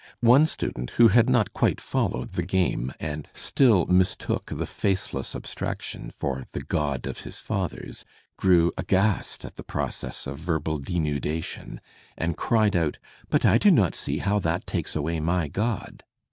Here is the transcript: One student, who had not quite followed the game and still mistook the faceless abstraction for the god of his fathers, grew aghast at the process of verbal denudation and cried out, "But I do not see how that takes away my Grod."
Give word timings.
One 0.21 0.47
student, 0.47 0.89
who 0.97 1.09
had 1.09 1.29
not 1.29 1.53
quite 1.53 1.79
followed 1.79 2.29
the 2.31 2.41
game 2.41 2.91
and 2.99 3.29
still 3.35 3.85
mistook 3.85 4.47
the 4.47 4.65
faceless 4.65 5.35
abstraction 5.35 6.09
for 6.09 6.47
the 6.53 6.61
god 6.63 7.05
of 7.05 7.19
his 7.19 7.37
fathers, 7.37 8.03
grew 8.35 8.71
aghast 8.79 9.45
at 9.45 9.57
the 9.57 9.63
process 9.63 10.25
of 10.25 10.39
verbal 10.39 10.79
denudation 10.79 11.79
and 12.17 12.35
cried 12.35 12.75
out, 12.75 12.97
"But 13.29 13.45
I 13.45 13.59
do 13.59 13.69
not 13.69 13.93
see 13.93 14.17
how 14.17 14.39
that 14.39 14.65
takes 14.65 14.95
away 14.95 15.19
my 15.19 15.47
Grod." 15.47 16.01